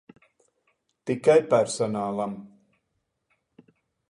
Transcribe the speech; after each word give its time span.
Tikai 1.09 1.43
personālam. 1.51 2.33